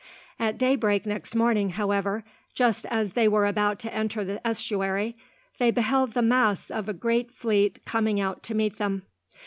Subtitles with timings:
[0.39, 2.23] At daybreak next morning, however,
[2.55, 5.15] just as they were about to enter the estuary,
[5.59, 9.03] they beheld the masts of a great fleet coming out to meet them.